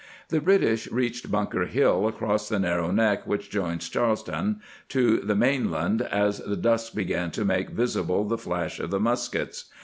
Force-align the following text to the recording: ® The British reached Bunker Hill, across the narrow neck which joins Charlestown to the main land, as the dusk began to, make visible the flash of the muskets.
® 0.01 0.03
The 0.29 0.41
British 0.41 0.91
reached 0.91 1.29
Bunker 1.29 1.65
Hill, 1.65 2.07
across 2.07 2.49
the 2.49 2.57
narrow 2.57 2.89
neck 2.89 3.27
which 3.27 3.51
joins 3.51 3.87
Charlestown 3.87 4.59
to 4.89 5.19
the 5.19 5.35
main 5.35 5.69
land, 5.69 6.01
as 6.01 6.39
the 6.39 6.57
dusk 6.57 6.95
began 6.95 7.29
to, 7.29 7.45
make 7.45 7.69
visible 7.69 8.23
the 8.27 8.39
flash 8.39 8.79
of 8.79 8.89
the 8.89 8.99
muskets. 8.99 9.65